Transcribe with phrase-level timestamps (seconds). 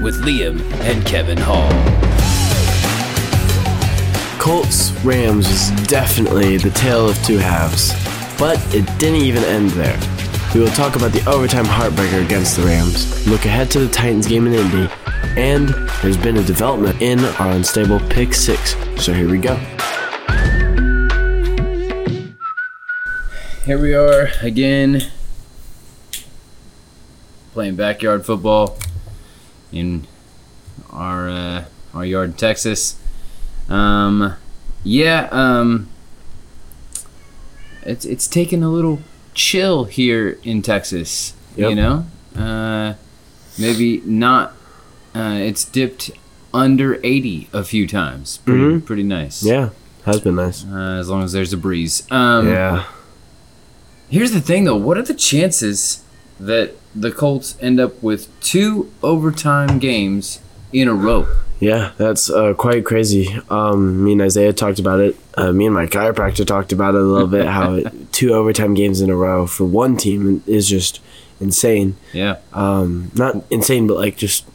[0.00, 1.70] with Liam and Kevin Hall.
[4.40, 7.92] Colts Rams was definitely the tale of two halves,
[8.38, 9.98] but it didn't even end there.
[10.54, 14.26] We will talk about the overtime heartbreaker against the Rams, look ahead to the Titans
[14.26, 14.90] game in Indy,
[15.36, 15.68] and
[16.02, 18.74] there's been a development in our unstable pick six.
[18.96, 19.56] So here we go.
[23.66, 25.02] Here we are again,
[27.52, 28.78] playing backyard football
[29.72, 30.06] in
[30.90, 32.96] our uh, our yard in Texas.
[33.68, 34.34] Um,
[34.84, 35.88] yeah, um,
[37.82, 39.00] it's it's taken a little
[39.34, 41.34] chill here in Texas.
[41.56, 42.94] You know, uh,
[43.58, 44.54] maybe not.
[45.14, 46.10] Uh, it's dipped
[46.54, 48.38] under eighty a few times.
[48.38, 48.84] Pretty Mhm.
[48.84, 49.42] pretty nice.
[49.42, 49.70] Yeah,
[50.04, 50.64] has been nice.
[50.64, 52.06] Uh, as long as there's a breeze.
[52.10, 52.84] Um, yeah.
[54.08, 54.76] Here's the thing, though.
[54.76, 56.02] What are the chances
[56.40, 60.40] that the Colts end up with two overtime games
[60.72, 61.26] in a row?
[61.60, 63.38] Yeah, that's uh, quite crazy.
[63.50, 65.16] Um, me and Isaiah talked about it.
[65.34, 67.46] Uh, me and my chiropractor talked about it a little bit.
[67.46, 71.00] How it, two overtime games in a row for one team is just
[71.38, 71.96] insane.
[72.14, 72.38] Yeah.
[72.54, 74.46] Um, not insane, but like just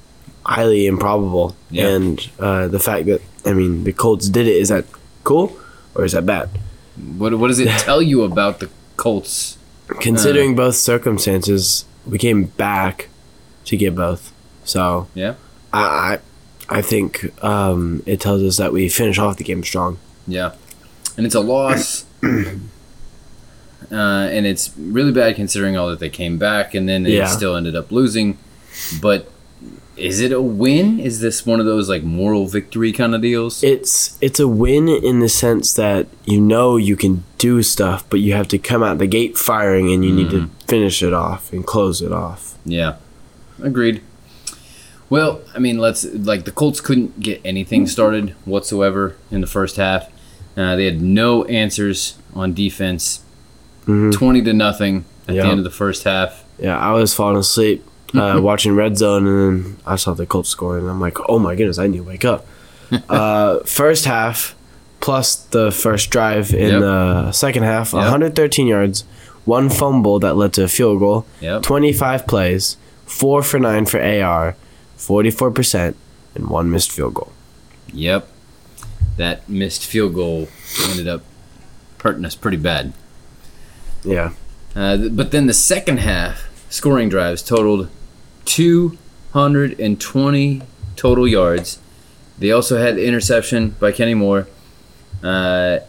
[0.43, 1.55] highly improbable.
[1.69, 1.89] Yeah.
[1.89, 4.85] And uh, the fact that I mean the Colts did it is that
[5.23, 5.55] cool
[5.93, 6.49] or is that bad?
[7.17, 9.57] What What does it tell you about the Colts?
[9.99, 13.09] Considering both circumstances, we came back
[13.65, 14.31] to get both.
[14.63, 15.35] So Yeah.
[15.73, 16.19] I
[16.69, 19.97] I, I think um, it tells us that we finish off the game strong.
[20.27, 20.53] Yeah.
[21.17, 22.05] And it's a loss.
[23.91, 27.27] Uh, and it's really bad considering all that they came back and then they Yeah.
[27.27, 28.37] still ended up losing.
[28.99, 29.29] But
[29.97, 30.99] is it a win?
[30.99, 33.63] Is this one of those like moral victory kind of deals?
[33.63, 38.19] It's it's a win in the sense that you know you can do stuff, but
[38.19, 41.51] you have to come out the gate firing, and you need to finish it off
[41.53, 42.57] and close it off.
[42.65, 42.95] Yeah,
[43.61, 44.01] agreed.
[45.09, 49.75] Well, I mean, let's like the Colts couldn't get anything started whatsoever in the first
[49.77, 50.09] half.
[50.57, 53.21] Uh, they had no answers on defense.
[53.85, 54.11] Mhm.
[54.13, 55.43] Twenty to nothing at Yeah.
[55.43, 56.43] the end of the first half.
[56.59, 60.49] Yeah, I was falling asleep uh, watching Red Zone, and then I saw the Colts
[60.49, 62.45] scoring, and I'm like, oh my goodness, I need to wake up.
[63.09, 64.55] uh, first half
[65.01, 66.81] plus the first drive in Yep.
[66.81, 68.01] the second half, Yep.
[68.01, 69.03] 113 yards,
[69.43, 71.63] one fumble that led to a field goal, Yep.
[71.63, 74.55] 25 plays, four for nine for AR,
[74.97, 75.95] 44%,
[76.35, 77.31] and one missed field goal.
[77.93, 78.27] Yep.
[79.17, 80.47] That missed field goal
[80.89, 81.21] ended up
[82.01, 82.93] hurting us pretty bad.
[84.03, 84.31] Yeah.
[84.75, 87.89] Uh, but then the second half scoring drives totaled
[88.45, 90.61] 220
[90.95, 91.79] total yards.
[92.39, 94.47] They also had the interception by Kenny Moore.
[95.23, 95.79] Uh,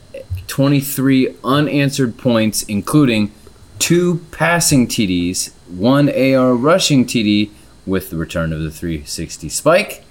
[0.46, 3.32] 23 unanswered points, including
[3.78, 7.50] two passing TDs, one AR rushing TD
[7.84, 10.04] with the return of the 360 spike,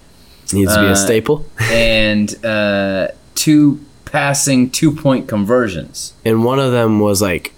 [0.53, 1.45] Needs to be Uh, a staple.
[1.71, 6.13] and uh, two passing two point conversions.
[6.23, 7.53] And one of them was like,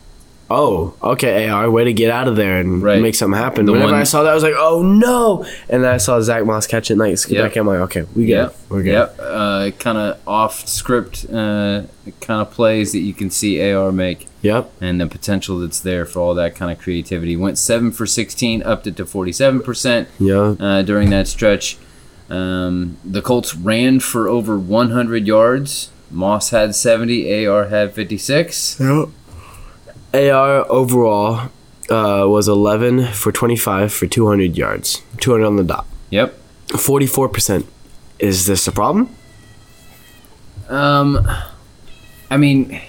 [0.49, 3.01] oh, okay, AR, way to get out of there and Right.
[3.01, 3.65] make something happen.
[3.65, 5.45] The Whenever one- I saw that, I was like, oh no.
[5.69, 7.45] And then I saw Zach Moss catch it and like skip Yep.
[7.49, 7.55] back.
[7.57, 8.31] I'm like, okay, we good.
[8.33, 8.55] Yep.
[8.69, 8.91] We're good.
[8.93, 9.19] Yep.
[9.21, 11.81] Uh, kind of off script uh,
[12.21, 14.71] kind of plays that you can see AR make Yep.
[14.79, 17.35] and the potential that's there for all that kind of creativity.
[17.35, 20.55] Went 7 for 16, upped it to 47% Yeah.
[20.59, 21.77] uh, during that stretch.
[22.29, 25.89] Um, the Colts ran for over 100 yards.
[26.11, 28.77] Moss had 70, AR had 56.
[28.79, 29.09] Yep.
[30.13, 31.49] AR overall
[31.89, 35.85] uh, was 11 for 25 for 200 yards, 200 on the dot.
[36.09, 36.37] Yep.
[36.69, 37.65] 44%.
[38.19, 39.15] Is this a problem?
[40.69, 41.27] Um,
[42.29, 42.81] I mean,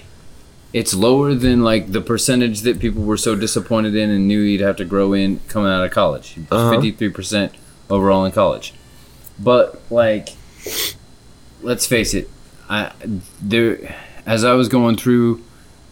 [0.73, 4.61] it's lower than like the percentage that people were so disappointed in and knew he'd
[4.61, 6.37] have to grow in coming out of college.
[6.50, 6.71] Uh-huh.
[6.71, 7.55] 53 percent
[7.91, 8.75] overall in college,
[9.38, 10.31] but like,
[11.62, 12.29] let's face it,
[12.69, 12.93] I
[13.41, 15.43] there as I was going through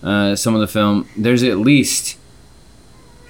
[0.02, 2.18] uh, some of the film, there's at least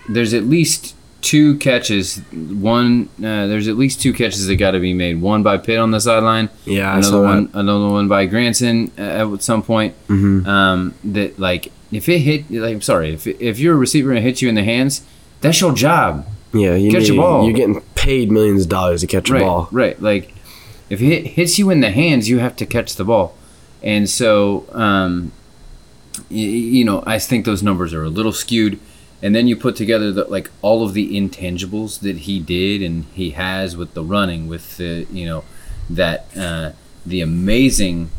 [0.08, 2.18] there's at least two catches.
[2.32, 5.20] One uh, there's at least two catches that got to be made.
[5.20, 8.92] One by Pitt on the sideline Yeah, I another saw one, another one by Granson
[8.98, 9.94] uh, at some point.
[10.08, 10.46] Mhm.
[10.46, 14.18] Um, that like if it hit, like I'm sorry, if if you're a receiver and
[14.18, 15.02] it hits you in the hands,
[15.40, 16.26] that's your job.
[16.52, 17.44] Yeah, you catch a ball.
[17.44, 19.68] You're getting paid millions of dollars to catch a right, ball.
[19.72, 20.00] right.
[20.00, 20.32] Like
[20.88, 23.36] if it hits you in the hands, you have to catch the ball,
[23.82, 25.32] and so um,
[26.28, 28.78] you know I think those numbers are a little skewed.
[29.22, 33.06] And then you put together the, like all of the intangibles that he did and
[33.14, 35.44] he has with the running, with the you know
[35.88, 36.72] that uh,
[37.06, 38.10] the amazing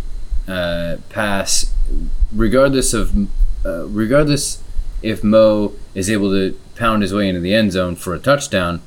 [0.47, 1.71] uh, pass,
[2.33, 3.15] regardless of
[3.65, 4.63] uh, regardless
[5.03, 8.81] if Mo is able to pound his way into the end zone for a touchdown,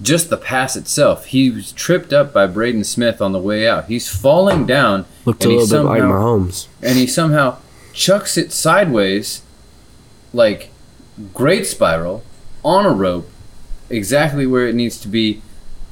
[0.00, 1.26] just the pass itself.
[1.26, 3.86] He was tripped up by Braden Smith on the way out.
[3.86, 6.68] He's falling down, Looked a little bit like Mahomes.
[6.82, 7.58] and he somehow
[7.98, 9.42] chucks it sideways,
[10.32, 10.70] like
[11.34, 12.22] great spiral,
[12.64, 13.28] on a rope,
[13.90, 15.42] exactly where it needs to be,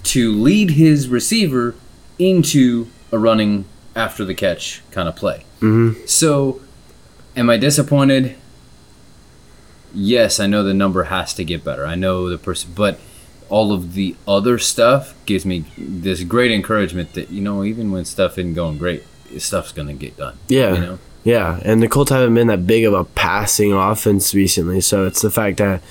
[0.05, 1.75] to lead his receiver
[2.17, 3.65] into a running
[3.97, 5.45] after the catch kind of play.
[5.61, 6.07] Mm-hmm.
[6.07, 6.61] So,
[7.35, 8.37] am I disappointed?
[9.93, 11.85] Yes, I know the number has to get better.
[11.87, 13.01] I know the person, but
[13.49, 18.05] all of the other stuff gives me this great encouragement that you know, even when
[18.05, 19.03] stuff isn't going great,
[19.39, 20.39] stuff's gonna get done.
[20.47, 20.75] Yeah.
[20.75, 20.99] you know.
[21.27, 25.23] Yeah, and the Colts haven't been that big of a passing offense recently, so it's
[25.23, 25.83] the fact that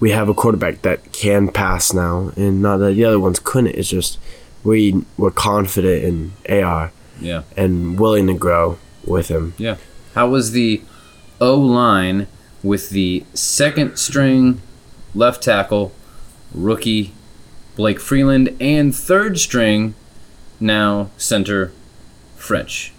[0.00, 3.74] we have a quarterback that can pass now, and not that the other ones couldn't.
[3.74, 4.18] It's just
[4.64, 6.32] we were confident in
[6.62, 6.90] AR
[7.20, 7.42] Yeah.
[7.54, 9.52] and willing to grow with him.
[9.58, 9.76] Yeah.
[10.14, 10.80] How was the
[11.38, 12.26] O line
[12.62, 14.62] with the second string
[15.14, 15.92] left tackle
[16.54, 17.12] rookie
[17.76, 19.94] Blake Freeland and third string
[20.58, 21.72] now center
[22.36, 22.92] French?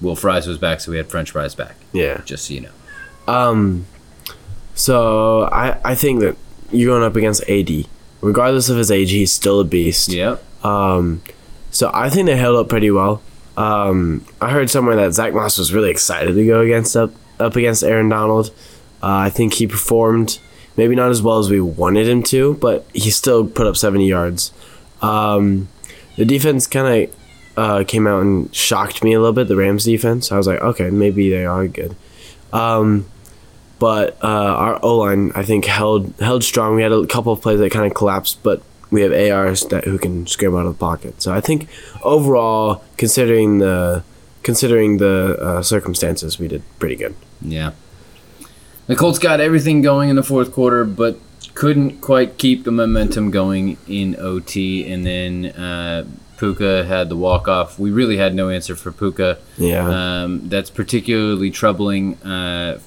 [0.00, 1.76] Will Fries was back, so we had French Fries back.
[1.92, 2.20] Yeah.
[2.24, 3.32] Just so you know.
[3.32, 3.86] Um.
[4.74, 6.36] So I I think that
[6.70, 7.86] you're going up against AD,
[8.20, 10.08] regardless of his age, he's still a beast.
[10.08, 10.42] Yep.
[10.64, 11.22] Um,
[11.70, 13.22] so I think they held up pretty well.
[13.56, 17.56] Um, I heard somewhere that Zach Moss was really excited to go against up up
[17.56, 18.48] against Aaron Donald.
[19.02, 20.38] Uh, I think he performed
[20.76, 24.06] maybe not as well as we wanted him to, but he still put up 70
[24.06, 24.52] yards.
[25.00, 25.68] Um,
[26.16, 27.16] the defense kind of
[27.56, 29.48] uh, came out and shocked me a little bit.
[29.48, 30.30] The Rams defense.
[30.30, 31.96] I was like, okay, maybe they are good.
[32.52, 33.06] Um,
[33.78, 36.76] but uh, our O line, I think, held held strong.
[36.76, 39.84] We had a couple of plays that kind of collapsed, but we have ARs that
[39.84, 41.20] who can scramble out of the pocket.
[41.20, 41.68] So I think
[42.02, 44.02] overall, considering the
[44.42, 47.14] considering the uh, circumstances, we did pretty good.
[47.42, 47.72] Yeah.
[48.86, 51.18] The Colts got everything going in the fourth quarter, but
[51.54, 54.88] couldn't quite keep the momentum going in OT.
[54.90, 56.06] And then uh,
[56.38, 57.78] Puka had the walk off.
[57.78, 59.38] We really had no answer for Puka.
[59.56, 62.78] Yeah, Um, that's particularly troubling uh,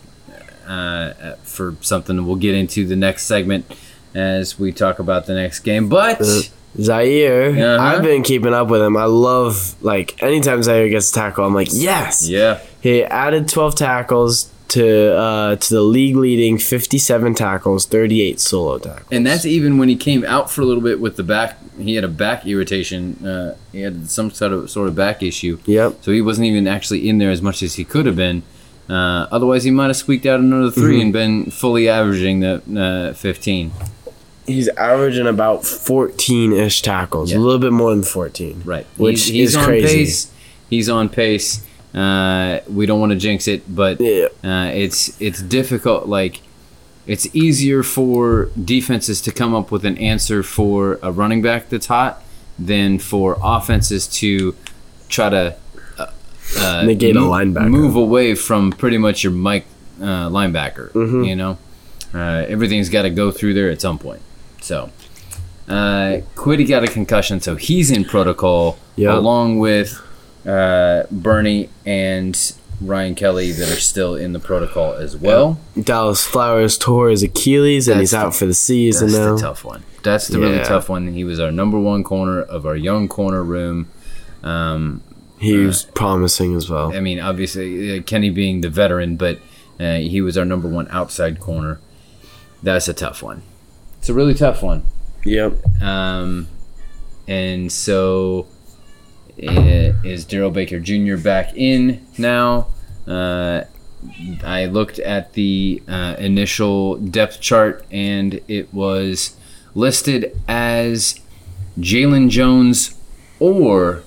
[0.68, 3.66] uh, for something we'll get into the next segment
[4.14, 5.90] as we talk about the next game.
[5.90, 6.42] But Uh,
[6.80, 7.84] Zaire, Uh-huh.
[7.84, 8.96] I've been keeping up with him.
[8.96, 12.28] I love like anytime Zaire gets a tackle, I'm like yes.
[12.28, 18.78] yeah, He added 12 tackles to uh, to the league leading 57 tackles, 38 solo
[18.78, 19.08] tackles.
[19.12, 21.58] and that's even when he came out for a little bit with the back.
[21.80, 23.26] He had a back irritation.
[23.26, 25.60] Uh, he had some sort of sort of back issue.
[25.66, 26.00] Yep.
[26.02, 28.44] So he wasn't even actually in there as much as he could have been.
[28.90, 31.02] Uh, otherwise, he might have squeaked out another 3 Mm-hmm.
[31.02, 33.72] and been fully averaging the uh, 15.
[34.48, 37.38] He's averaging about 14 ish tackles, Yeah.
[37.38, 38.64] a little bit more than 14.
[38.66, 38.86] Right.
[38.98, 39.88] Which he's, he's is on crazy.
[40.00, 40.32] pace.
[40.70, 41.64] He's on pace.
[41.94, 44.28] Uh, we don't want to jinx it, but Yeah.
[44.44, 46.08] uh, it's it's difficult.
[46.08, 46.42] Like
[47.08, 51.88] it's easier for defenses to come up with an answer for a running back that's
[51.88, 52.22] hot
[52.60, 54.54] than for offenses to
[55.08, 55.56] try to
[55.98, 56.06] uh,
[56.60, 57.70] uh, Negate a linebacker.
[57.70, 59.66] move away from pretty much your Mike
[60.00, 60.92] uh, linebacker.
[60.92, 61.24] Mm-hmm.
[61.24, 61.58] You know,
[62.14, 64.22] uh, everything's got to go through there at some point.
[64.62, 64.92] So.
[65.68, 69.14] Uh, Kwity got a concussion, so he's in protocol Yep.
[69.14, 70.02] along with
[70.46, 75.60] uh, Bernie and Ryan Kelly that are still in the protocol as well.
[75.82, 79.36] Dallas Flowers tore his Achilles and That's he's out the- for the season That's now.
[79.36, 79.84] the tough one.
[80.04, 80.64] That's the really Yeah.
[80.64, 81.10] tough one.
[81.14, 83.88] He was our number one corner of our young corner room.
[84.44, 85.02] Um,
[85.40, 86.94] He was promising as well.
[86.96, 89.40] I mean, obviously uh, Kenny being the veteran, but
[89.80, 91.80] uh, he was our number one outside corner.
[92.64, 93.42] That's a tough one.
[94.00, 94.84] It's a really tough one.
[95.26, 95.82] Yep.
[95.82, 96.48] Um,
[97.28, 98.59] and so uh,
[99.44, 101.18] is Darrell Baker Jr.
[101.18, 102.68] back in now?
[103.08, 103.64] Uh,
[104.44, 109.36] I looked at the uh, initial depth chart and it was
[109.76, 111.20] listed as
[111.80, 112.96] Jaylon Jones
[113.40, 114.04] or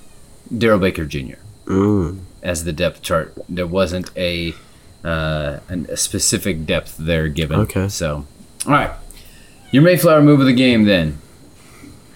[0.55, 1.35] Darrell Baker Jr.
[1.65, 2.19] Mm.
[2.41, 3.33] as the depth chart.
[3.47, 4.53] There wasn't a
[5.03, 7.59] uh, an, a specific depth there given.
[7.61, 7.89] Okay.
[7.89, 8.25] So,
[8.65, 8.91] all right.
[9.71, 11.17] Your Mayflower move of the game then.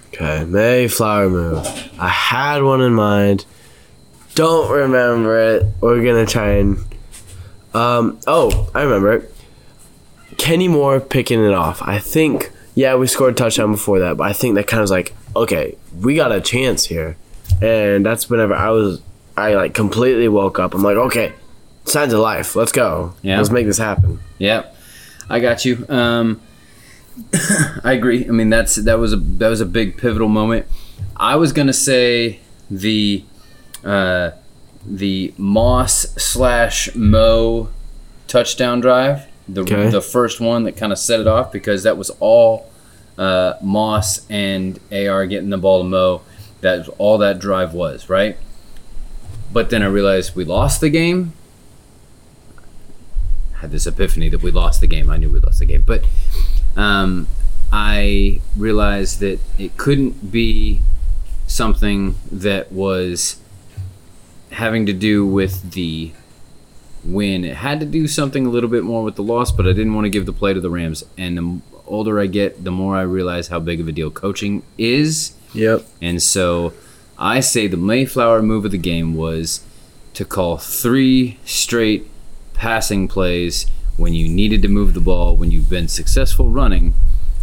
[0.07, 1.86] Okay, Mayflower move.
[1.99, 3.45] I had one in mind.
[4.35, 5.65] Don't remember it.
[5.81, 6.77] We're gonna try and.
[7.73, 8.19] Um.
[8.27, 9.33] Oh, I remember it.
[10.37, 11.81] Kenny Moore picking it off.
[11.81, 12.51] I think.
[12.75, 15.15] Yeah, we scored a touchdown before that, but I think that kind of was like,
[15.35, 17.17] okay, we got a chance here.
[17.59, 19.01] and that's whenever I was
[19.35, 20.75] I like completely woke up.
[20.75, 21.33] I'm like, okay,
[21.85, 22.55] signs of life.
[22.55, 23.15] Let's go.
[23.23, 23.37] Yeah.
[23.37, 24.19] Let's make this happen.
[24.37, 24.65] Yeah,
[25.29, 25.85] I got you.
[25.89, 26.41] Um,
[27.83, 28.27] I agree.
[28.27, 30.67] I mean, that's that was a that was a big pivotal moment.
[31.19, 33.23] I was gonna say the
[33.83, 34.31] uh,
[34.85, 37.69] the Moss slash Mo
[38.27, 39.89] touchdown drive, the Okay.
[39.89, 42.69] the first one that kind of set it off because that was all
[43.17, 46.21] uh, Moss and AR getting the ball to Mo.
[46.61, 48.37] That's all that drive was, right?
[49.51, 51.33] But then I realized we lost the game.
[53.53, 55.09] Had this epiphany that we lost the game.
[55.09, 56.03] I knew we lost the game, but
[56.75, 57.27] um,
[57.71, 60.81] I realized that it couldn't be
[61.47, 63.39] something that was
[64.51, 66.11] having to do with the
[67.03, 67.43] win.
[67.43, 69.93] It had to do something a little bit more with the loss, but I didn't
[69.93, 71.03] want to give the play to the Rams.
[71.17, 74.63] And the older I get, the more I realize how big of a deal coaching
[74.77, 75.33] is.
[75.53, 75.85] Yep.
[76.01, 76.73] And so
[77.17, 79.61] I say the Mayflower move of the game was
[80.13, 82.09] to call three straight
[82.53, 86.93] passing plays when you needed to move the ball, when you've been successful running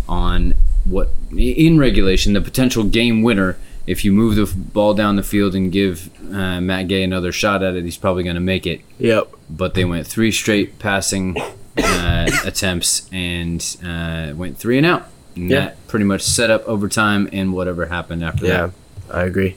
[0.09, 3.57] on what, in regulation, the potential game winner.
[3.87, 7.63] If you move the ball down the field and give uh, Matt Gay another shot
[7.63, 8.81] at it, he's probably going to make it.
[8.99, 9.35] Yep.
[9.51, 11.37] But they went three straight passing
[11.77, 15.09] uh, attempts and uh, went three and out.
[15.37, 15.61] And Yeah.
[15.61, 18.67] that pretty much set up overtime and whatever happened after Yeah.
[18.67, 18.73] that.
[19.11, 19.57] Yeah, I agree.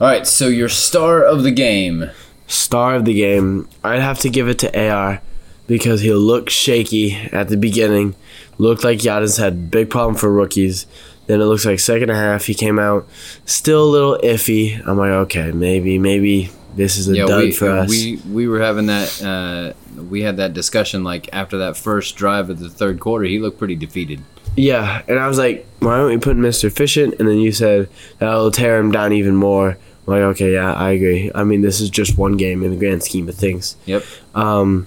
[0.00, 2.10] All right, so your star of the game.
[2.46, 3.68] Star of the game.
[3.82, 5.22] I'd have to give it to AR
[5.66, 8.14] because he looked shaky at the beginning.
[8.58, 10.86] Looked like Giannis had big problem for rookies.
[11.26, 13.06] Then it looks like second half he came out
[13.44, 14.80] still a little iffy.
[14.86, 17.90] I'm like, okay, maybe maybe this is a Yeah, dud we, for us.
[17.90, 19.22] we we were having that.
[19.22, 23.24] Uh, we had that discussion like after that first drive of the third quarter.
[23.24, 24.20] He looked pretty defeated.
[24.56, 26.64] Yeah, and I was like, why don't we put Mr.
[26.64, 27.14] Efficient?
[27.18, 29.70] And then you said that'll tear him down even more.
[29.70, 31.30] I'm like, okay, yeah, I agree.
[31.34, 33.76] I mean, this is just one game in the grand scheme of things.
[33.86, 34.04] Yep.
[34.34, 34.86] Um,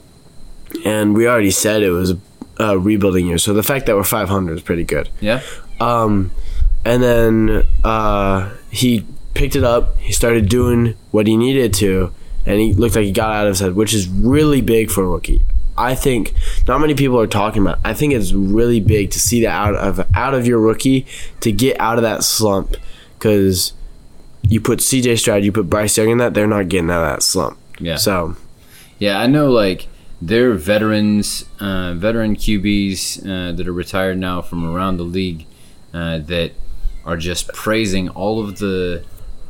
[0.85, 2.17] and we already said it was a,
[2.59, 5.09] a rebuilding year, so the fact that we're 500 is pretty good.
[5.19, 5.41] Yeah.
[5.79, 6.31] Um,
[6.85, 9.97] and then uh, he picked it up.
[9.97, 12.13] He started doing what he needed to,
[12.45, 15.03] and he looked like he got out of his head, which is really big for
[15.03, 15.43] a rookie.
[15.77, 16.33] I think
[16.67, 17.77] not many people are talking about.
[17.77, 17.81] It.
[17.85, 21.07] I think it's really big to see that out of out of your rookie
[21.39, 22.75] to get out of that slump
[23.17, 23.71] because
[24.41, 25.15] you put C.J.
[25.15, 27.57] Stroud, you put Bryce Young in that, they're not getting out of that slump.
[27.79, 27.95] Yeah.
[27.95, 28.35] So
[28.97, 29.51] Yeah, I know.
[29.51, 29.87] Like
[30.21, 35.45] they're veterans, uh, veteran QBs uh, that are retired now from around the league
[35.93, 36.51] uh, that
[37.05, 39.03] are just praising all of the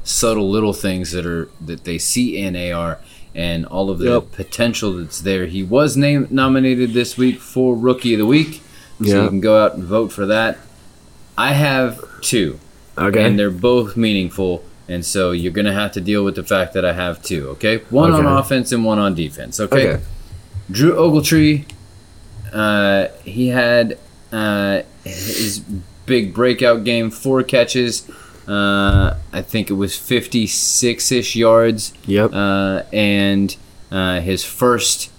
[0.04, 3.00] subtle little things that are that they see in AR
[3.36, 4.32] and all of the Yep.
[4.32, 5.46] potential that's there.
[5.46, 8.62] He was named nominated this week for Rookie of the Week,
[9.04, 9.24] so Yeah.
[9.24, 10.58] you can go out and vote for that.
[11.38, 12.60] I have two
[12.98, 14.64] okay, and they're both meaningful.
[14.88, 17.50] And so you're gonna have to deal with the fact that I have two.
[17.50, 19.60] Okay, one on offense and one on defense.
[19.60, 19.90] Okay.
[19.94, 20.04] Okay.
[20.72, 21.66] Drew Ogletree,
[22.54, 23.98] uh, he had
[24.32, 25.60] uh, his
[26.06, 28.10] big breakout game, four catches.
[28.48, 33.56] Uh, I think it was 56 ish yards, yep, uh, and
[33.92, 35.12] uh, his first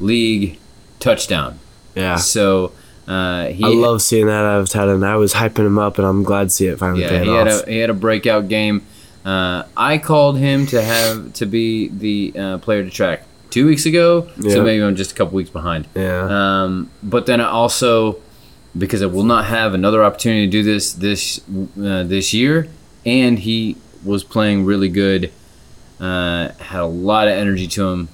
[0.00, 0.58] league
[0.98, 1.58] touchdown.
[1.94, 2.16] yeah.
[2.16, 2.72] So
[3.06, 5.04] uh, he I love seeing that out of Tedden.
[5.06, 7.28] I was hyping him up, and I'm glad to see it finally Yeah, paid he
[7.30, 7.46] off.
[7.48, 8.82] had a he had a breakout game.
[9.24, 13.22] Uh, I called him to have to be the uh, player to track
[13.54, 14.54] two weeks ago, Yeah.
[14.54, 15.86] so maybe I'm just a couple weeks behind.
[15.94, 18.16] yeah, Um, but then I also,
[18.76, 21.22] because I will not have another opportunity to do this this
[21.88, 22.56] uh, this year,
[23.06, 25.30] and he was playing really good,
[26.00, 28.08] uh, had a lot of energy to him,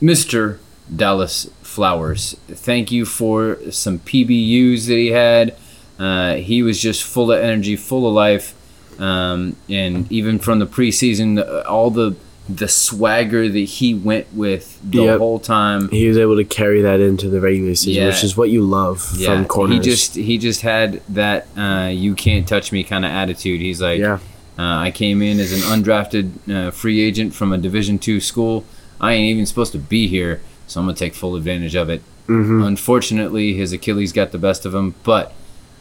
[0.00, 0.58] Mister
[1.02, 2.36] Dallas Flowers.
[2.48, 5.54] Thank you for some PBUs that he had.
[5.98, 8.54] Uh, he was just full of energy, full of life,
[8.98, 11.28] um, and even from the preseason,
[11.66, 12.16] all the
[12.56, 15.18] the swagger that he went with the Yep.
[15.18, 15.88] whole time.
[15.90, 18.08] he was able to carry that into the regular season, Yeah.
[18.08, 19.76] which is what you love from corners.
[19.84, 23.60] He just he just had that uh, you can't touch me kind of attitude.
[23.60, 24.18] He's like, yeah,
[24.58, 28.64] uh, I came in as an undrafted uh, free agent from a Division two school.
[29.00, 32.02] I ain't even supposed to be here, so I'm gonna take full advantage of it.
[32.26, 35.32] hmm Unfortunately, his Achilles got the best of him, but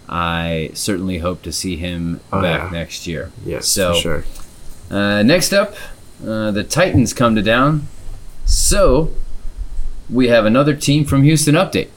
[0.07, 2.79] I certainly hope to see him Oh, back yeah.
[2.79, 3.31] next year.
[3.45, 4.25] yes, So- for sure.
[4.89, 5.75] Uh, next up,
[6.25, 7.88] uh, the Titans come to down.
[8.45, 9.13] So
[10.09, 11.89] we have another team from Houston update.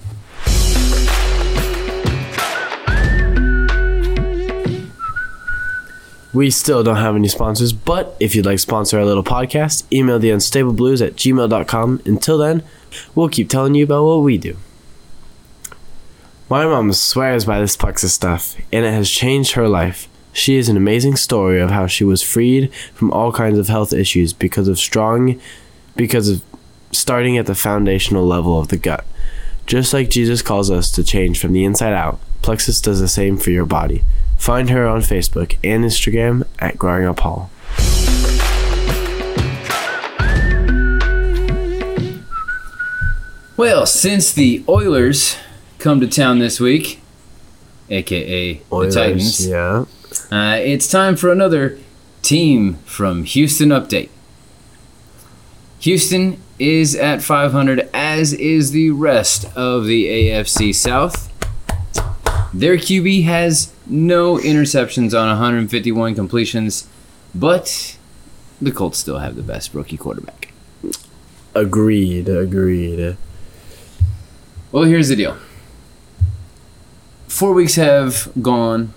[6.35, 9.85] We still don't have any sponsors, but if you'd like to sponsor our little podcast,
[9.93, 12.03] email the unstable blues at gmail.com.
[12.07, 12.63] Until then,
[13.15, 14.57] we'll keep telling you about what we do.
[16.49, 20.09] My mom swears by this plexus stuff, and it has changed her life.
[20.33, 23.93] She is an amazing story of how she was freed from all kinds of health
[23.93, 25.41] issues because of strong,
[25.95, 26.43] because of
[26.91, 29.05] starting at the foundational level of the gut.
[29.67, 33.37] Just like Jesus calls us to change from the inside out, Plexus does the same
[33.37, 34.03] for your body.
[34.37, 37.51] Find her on Facebook and Instagram at Growing Up Hall.
[43.57, 45.37] Well, since the Oilers
[45.79, 47.01] come to town this week,
[47.91, 49.85] aka the Titans, Yeah.
[50.31, 51.79] Uh, it's time for another
[52.23, 54.09] team from Houston update.
[55.81, 61.29] Houston is at 500, as is the rest of the AFC South.
[62.55, 66.89] Their QB has no interceptions on 151 completions,
[67.35, 67.97] but
[68.61, 70.53] the Colts still have the best rookie quarterback.
[71.55, 73.17] Agreed, agreed.
[74.71, 75.37] Well, here's the deal.
[77.27, 78.95] Four weeks have gone,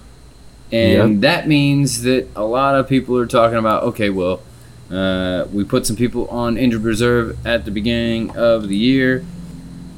[0.71, 1.21] and Yep.
[1.21, 4.41] that means that a lot of people are talking about okay, well,
[4.91, 9.23] uh, we put some people on injured reserve at the beginning of the year.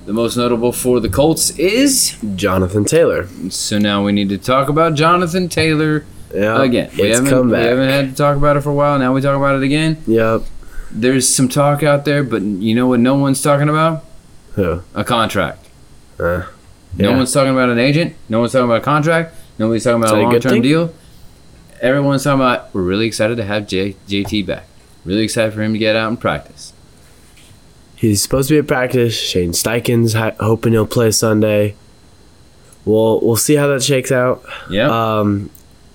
[0.05, 3.27] The most notable for the Colts is Jonathan Taylor.
[3.49, 6.61] so now we need to talk about Jonathan Taylor Yeah.
[6.63, 6.89] again.
[6.97, 8.97] We it's haven't, we haven't had to talk about it for a while.
[8.99, 9.97] Now we talk about it again.
[10.07, 10.43] Yep.
[10.91, 13.01] There's some talk out there, but you know what?
[13.01, 14.05] No one's talking about
[14.55, 14.81] Who?
[14.95, 15.65] a contract.
[16.17, 16.43] Uh,
[16.97, 18.15] No one's talking about an agent.
[18.29, 19.35] No one's talking about a contract.
[19.59, 20.93] Nobody's talking about a long term deal.
[21.81, 24.65] Everyone's talking about we're really excited to have J- JT back.
[25.05, 26.73] Really excited for him to get out and practice.
[27.95, 29.19] He's supposed to be at practice.
[29.19, 31.75] Shane Steichen's hi- hoping he'll play Sunday.
[32.85, 34.43] We'll we'll see how that shakes out.
[34.69, 34.89] Yeah.
[35.19, 35.49] Um,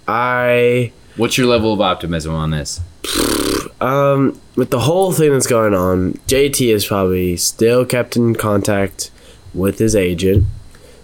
[0.09, 2.81] I What's your level of optimism on this?
[3.81, 9.11] um with the whole thing that's going on, JT is probably still kept in contact
[9.55, 10.45] with his agent.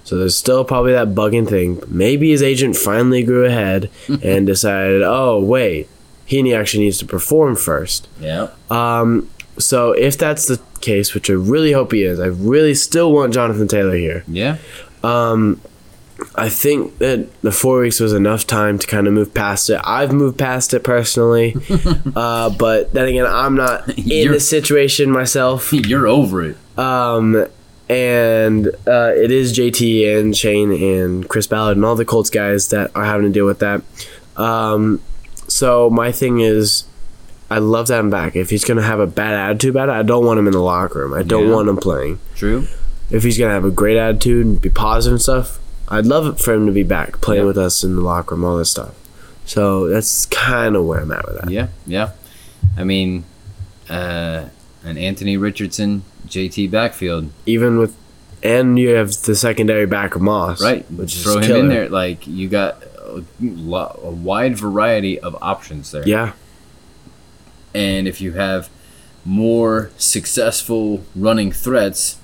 [0.08, 1.82] So there's still probably that bugging thing.
[1.86, 3.90] Maybe his agent finally grew ahead
[4.22, 5.86] and decided, oh wait,
[6.24, 8.08] he actually needs to perform first.
[8.18, 8.48] Yeah.
[8.70, 9.28] Um,
[9.58, 13.34] so if that's the case, which I really hope he is, I really still want
[13.34, 14.24] Jonathan Taylor here.
[14.26, 14.56] Yeah.
[15.02, 15.60] Um,
[16.34, 19.78] I think that the four weeks was enough time to kind of move past it.
[19.84, 21.54] I've moved past it personally,
[22.16, 25.70] uh, but then again, I'm not in You're- situation myself.
[25.70, 26.56] You're over it.
[26.78, 27.46] Um,
[27.88, 32.68] and uh, it is JT and Shane and Chris Ballard and all the Colts guys
[32.68, 33.82] that are having to deal with that.
[34.36, 35.00] Um,
[35.48, 36.84] so my thing is,
[37.50, 38.36] I love to have him back.
[38.36, 40.60] If he's gonna have a bad attitude about it, I don't want him in the
[40.60, 41.14] locker room.
[41.14, 41.54] I don't Yeah.
[41.54, 42.18] want him playing.
[42.34, 42.66] True.
[43.10, 46.38] If he's gonna have a great attitude and be positive and stuff, I'd love it
[46.38, 47.46] for him to be back playing Yeah.
[47.46, 48.90] with us in the locker room, all this stuff.
[49.46, 51.50] So that's kind of where I'm at with that.
[51.50, 51.68] Yeah.
[51.86, 52.10] Yeah.
[52.76, 53.24] I mean,
[53.88, 54.44] uh,
[54.84, 57.30] an Anthony Richardson JT backfield.
[57.46, 57.96] Even with,
[58.42, 60.88] and you have the secondary back of Moss, Right.
[60.90, 61.58] Which is Throw him killer.
[61.60, 61.88] in there.
[61.88, 66.06] Like you got a, a wide variety of options there.
[66.06, 66.32] Yeah,
[67.74, 68.68] And if you have
[69.24, 72.18] more successful running threats,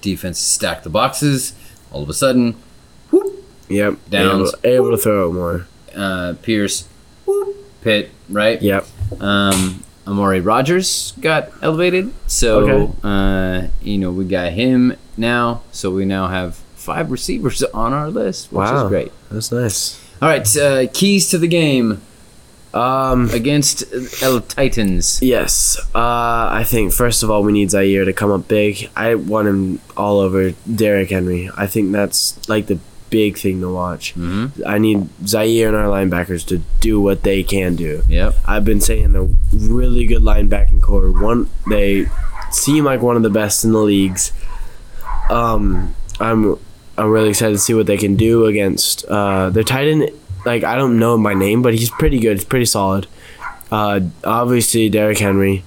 [0.00, 1.54] defense stack the boxes.
[1.90, 2.54] All of a sudden,
[3.10, 3.96] whoop, Yep.
[4.10, 4.54] Downs.
[4.64, 5.66] Able, able to throw it more.
[5.96, 6.86] uh, Pierce,
[7.82, 8.60] Pitt, right?
[8.60, 8.86] Yep.
[9.20, 12.92] Um, Amari Rogers got elevated, so Okay.
[13.04, 15.60] uh, you know we got him now.
[15.70, 18.84] So we now have five receivers on our list, which Wow.
[18.86, 19.12] is great.
[19.30, 20.00] That's nice.
[20.22, 22.00] All right, uh, keys to the game
[22.74, 23.30] Um.
[23.32, 23.84] against
[24.22, 25.18] El Titans.
[25.22, 25.78] Yes.
[25.94, 26.48] Uh.
[26.60, 28.88] I think first of all we need Zaire to come up big.
[28.96, 31.50] I want him all over Derrick Henry.
[31.56, 32.78] I think that's like the
[33.10, 34.12] big thing to watch.
[34.12, 38.02] hmm I need Zaire and our linebackers to do what they can do.
[38.08, 38.34] Yep.
[38.46, 41.10] I've been saying they're really good linebacking core.
[41.10, 42.06] One, they
[42.50, 44.32] seem like one of the best in the leagues.
[45.30, 46.56] Um, I'm
[46.96, 50.10] I'm really excited to see what they can do against uh, their tight end.
[50.46, 52.38] Like I don't know him by name, but he's pretty good.
[52.38, 53.06] He's pretty solid.
[53.70, 55.62] Uh, obviously, Derrick Henry.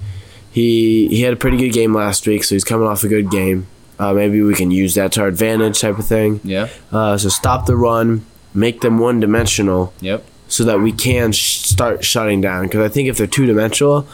[0.51, 3.29] He he had a pretty good game last week, so he's coming off a good
[3.31, 3.67] game.
[4.01, 6.39] Uh, maybe we can use that to our advantage, type of thing.
[6.43, 6.67] Yeah.
[6.91, 10.25] Uh, so stop the run, make them one dimensional Yep.
[10.47, 12.63] so that we can sh- start shutting down.
[12.63, 14.07] Because I think if they're two dimensional,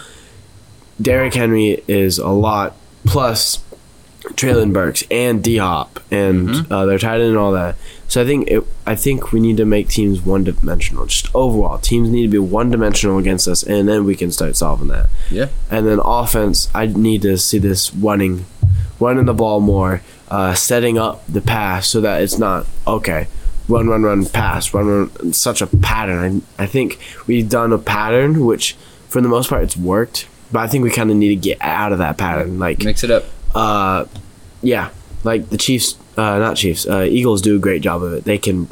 [1.01, 3.59] Derrick Henry is a lot plus
[4.35, 7.75] Treylon Burks and D Hop and uh, their tight in and all that.
[8.07, 11.05] So I think it, I think we need to make teams one dimensional.
[11.07, 14.55] Just overall, teams need to be one dimensional against us, and then we can start
[14.55, 15.09] solving that.
[15.29, 15.49] Yeah.
[15.69, 18.45] And then offense, I need to see this running,
[18.99, 23.27] running the ball more, uh, setting up the pass so that it's not okay.
[23.67, 25.11] Run, run, run, pass, run, run.
[25.23, 26.41] It's such a pattern.
[26.57, 28.77] I, I think we've done a pattern which,
[29.09, 30.27] for the most part, it's worked.
[30.49, 32.57] But I think we kind of need to get out of that pattern.
[32.57, 33.25] Like, Mix it up.
[33.57, 34.05] Uh,
[34.61, 34.89] yeah,
[35.23, 38.23] like the Chiefs uh, not Chiefs, uh, Eagles do a great job of it.
[38.23, 38.67] They can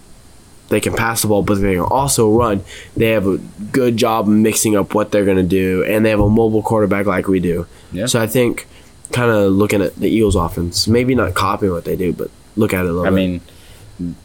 [0.70, 2.64] they can pass the ball, but they can also run.
[2.98, 3.38] They have a
[3.72, 7.06] good job mixing up what they're going to do, and they have a mobile quarterback
[7.06, 7.68] like we do.
[7.92, 8.08] Yeah.
[8.08, 8.66] So I think
[9.12, 12.74] kind of looking at the Eagles offense, maybe not copying what they do, but look
[12.74, 13.16] at it a little I bit.
[13.16, 14.16] mean,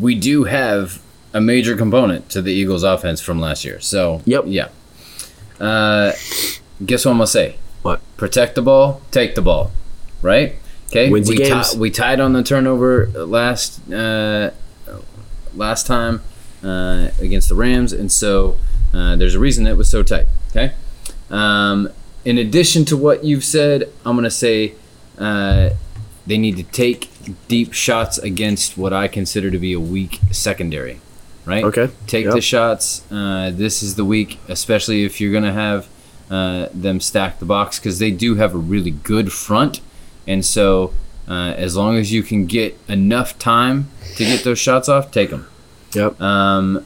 [0.00, 1.02] we do have
[1.32, 3.80] a major component to the Eagles' offense from last year.
[3.80, 4.44] So, Yep.
[4.46, 4.68] yeah.
[5.60, 6.12] Uh,
[6.86, 7.56] guess what I'm gonna say?
[7.82, 8.00] What?
[8.16, 9.72] Protect the ball, take the ball,
[10.24, 10.56] right?
[10.88, 11.10] Okay.
[11.10, 11.72] Wins we games.
[11.72, 14.50] ti- we tied on the turnover last uh,
[15.54, 16.20] last time
[16.62, 18.58] uh, against the Rams, and so
[18.92, 20.26] uh, there's a reason it was so tight.
[20.50, 20.72] Okay.
[21.30, 21.88] Um,
[22.24, 24.74] in addition to what you've said, I'm gonna say
[25.18, 25.70] uh,
[26.26, 27.10] they need to take
[27.48, 31.00] deep shots against what I consider to be a weak secondary.
[31.44, 31.64] Right.
[31.64, 31.90] Okay.
[32.06, 32.34] Take Yep.
[32.34, 33.02] the shots.
[33.12, 35.86] Uh, this is the week, especially if you're gonna have
[36.30, 39.80] uh, them stack the box because they do have a really good front,
[40.26, 40.92] and so
[41.28, 45.30] uh, as long as you can get enough time to get those shots off, take
[45.30, 45.46] them.
[45.94, 46.20] Yep.
[46.20, 46.84] Um,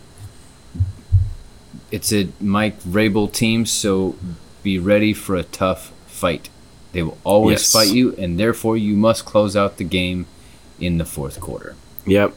[1.91, 4.17] it's a Mike Vrabel team, so
[4.63, 6.49] be ready for a tough fight.
[6.93, 7.73] They will always Yes.
[7.73, 10.27] fight you, and therefore you must close out the game
[10.81, 11.75] in the fourth quarter.
[12.07, 12.35] Yep.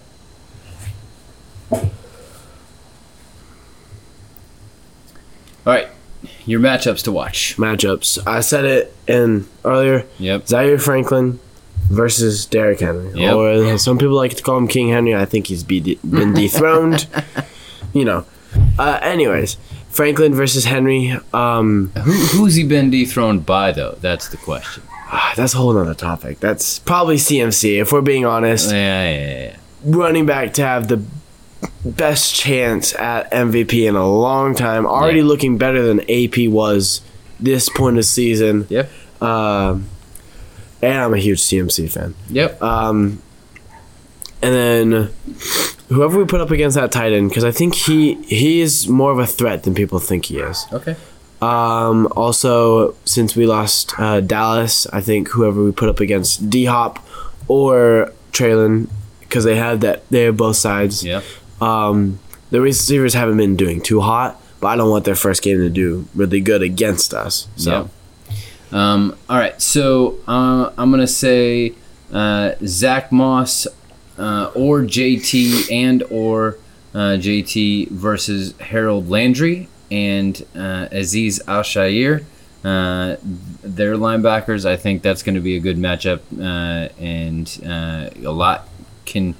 [1.71, 1.81] All
[5.65, 5.89] right,
[6.45, 7.55] your matchups to watch.
[7.57, 8.25] Matchups.
[8.27, 10.05] I said it in earlier.
[10.19, 10.47] Yep.
[10.47, 11.39] Zaire Franklin
[11.89, 13.33] versus Derrick Henry, Yep.
[13.35, 15.15] or some people like to call him King Henry.
[15.15, 17.07] I think he's be been dethroned.
[17.93, 18.25] you know.
[18.77, 19.57] Uh, anyways,
[19.89, 21.17] Franklin versus Henry.
[21.33, 23.97] Um, Who, who's he been dethroned by, though?
[24.01, 24.83] That's the question.
[25.13, 26.39] ah, that's a whole other topic.
[26.39, 27.81] That's probably CMC.
[27.81, 29.55] If we're being honest, Yeah, yeah, yeah.
[29.85, 31.03] running back to have the
[31.85, 34.85] best chance at MVP in a long time.
[34.85, 35.25] Already Yeah.
[35.25, 37.01] looking better than AP was
[37.39, 38.67] this point of season.
[38.69, 38.89] Yep.
[39.21, 39.85] Um,
[40.81, 42.13] and I'm a huge CMC fan.
[42.29, 42.61] Yep.
[42.61, 43.21] Um,
[44.41, 45.09] and then
[45.89, 49.11] whoever we put up against that tight end, because I think he he is more
[49.11, 50.65] of a threat than people think he is.
[50.73, 50.95] Okay.
[51.41, 56.65] Um, also, since we lost uh, Dallas, I think whoever we put up against D
[56.65, 56.99] Hop
[57.47, 58.87] or Treylon,
[59.21, 61.03] because they had that they have both sides.
[61.03, 61.21] Yeah.
[61.61, 62.19] Um,
[62.49, 65.69] the receivers haven't been doing too hot, but I don't want their first game to
[65.69, 67.47] do really good against us.
[67.55, 67.89] So
[68.71, 71.73] Um, all right, so uh, I'm gonna say
[72.13, 73.67] uh, Zach Moss
[74.17, 76.57] uh, or JT and or
[76.93, 82.23] uh, JT versus Harold Landry and uh, Azeez Al-Shaair.
[82.63, 83.15] Uh,
[83.63, 87.47] their linebackers, I think that's going to be a good matchup, uh, and
[88.23, 88.67] a lot
[89.05, 89.33] can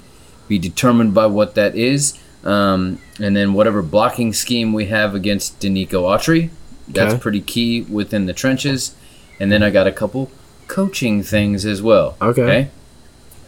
[0.48, 2.18] be determined by what that is.
[2.44, 6.50] Um, and then whatever blocking scheme we have against Denico Autry,
[6.88, 7.22] that's Okay.
[7.22, 8.94] pretty key within the trenches.
[9.38, 10.30] And then I got a couple
[10.66, 12.16] coaching things as well.
[12.20, 12.68] Okay.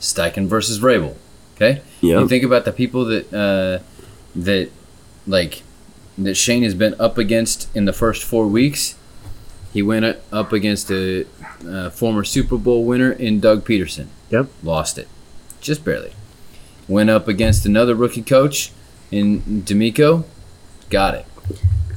[0.01, 1.15] Steichen versus Vrabel.
[1.57, 1.83] Okay.
[2.01, 2.21] Yeah.
[2.21, 3.83] You think about the people that uh,
[4.37, 4.71] that
[5.27, 5.63] like
[6.19, 8.97] that Shane has been up against in the first four weeks.
[9.73, 11.27] He went up against a,
[11.67, 14.07] uh former Super Bowl winner in Doug Pederson.
[14.31, 14.47] Yep.
[14.63, 15.09] Lost it,
[15.61, 16.13] just barely.
[16.89, 18.73] Went up against another rookie coach
[19.11, 20.25] in DeMeco.
[20.91, 21.27] Got it.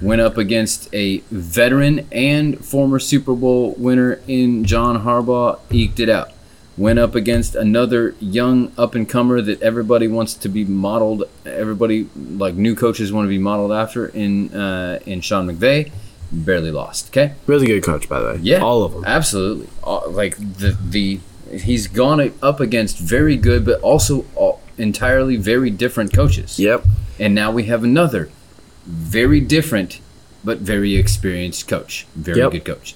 [0.01, 5.59] Went up against a veteran and former Super Bowl winner in John Harbaugh.
[5.71, 6.31] Eked it out.
[6.77, 11.23] Went up against another young up and comer that everybody wants to be modeled.
[11.43, 15.91] Everybody like new coaches want to be modeled after in uh, in Sean McVay.
[16.31, 17.07] Barely lost.
[17.09, 17.33] Okay.
[17.47, 18.39] really good coach, by the way.
[18.43, 19.03] Yeah, all of them.
[19.05, 21.19] Absolutely, All- like the the
[21.51, 26.59] he's gone up against very good, but also all, entirely very different coaches.
[26.59, 26.85] Yep.
[27.19, 28.29] And now we have another
[28.85, 29.99] very different,
[30.43, 32.51] but very experienced coach, very Yep.
[32.51, 32.95] good coach.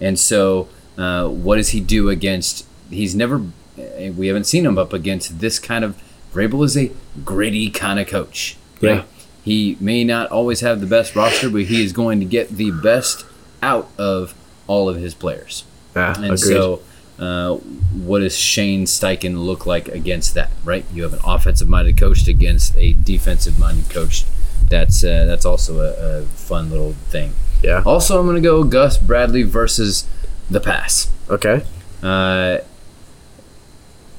[0.00, 0.68] And so,
[0.98, 2.64] uh, what does he do against?
[2.90, 3.42] He's never.
[3.78, 5.96] eh, We haven't seen him up against this kind of.
[6.34, 6.90] Vrabel is a
[7.24, 8.56] gritty kind of coach.
[8.80, 9.02] Yeah.
[9.44, 12.70] He may not always have the best roster, but he is going to get the
[12.70, 13.24] best
[13.62, 14.34] out of
[14.66, 15.64] all of his players.
[15.96, 16.14] Yeah.
[16.14, 16.38] And agreed.
[16.38, 16.80] so,
[17.18, 20.50] uh, what does Shane Steichen look like against that?
[20.64, 24.24] Right, you have an offensive-minded coach against a defensive-minded coach.
[24.68, 27.34] That's uh, that's also a, a fun little thing.
[27.62, 27.82] yeah.
[27.84, 30.08] Also, I'm going to go Gus Bradley versus
[30.50, 31.10] the pass.
[31.28, 31.64] Okay.
[32.02, 32.58] Uh,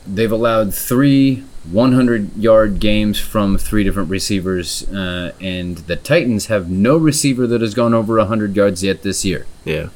[0.07, 6.69] they've allowed three 100 yard games from three different receivers, uh, and the Titans have
[6.69, 9.45] no receiver that has gone over 100 yards yet this year.
[9.63, 9.89] Yeah.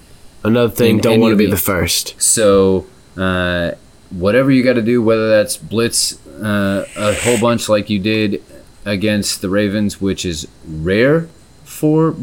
[0.44, 2.22] Another thing, don't want to be the- first.
[2.22, 2.86] So,
[3.18, 3.72] uh,
[4.10, 8.44] whatever you got to do, whether that's blitz uh, a whole bunch like you did
[8.86, 11.28] against the Ravens, which is rare
[11.64, 12.16] for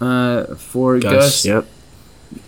[0.00, 1.46] uh, for Gus, Gus.
[1.46, 1.66] Yep.